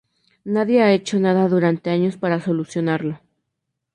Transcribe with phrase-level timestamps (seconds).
[0.45, 3.19] Nadie ha hecho nada durante años para solucionarlo.